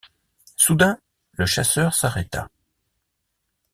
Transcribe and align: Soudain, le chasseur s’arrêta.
Soudain, 0.55 0.97
le 1.33 1.45
chasseur 1.45 1.93
s’arrêta. 1.93 2.49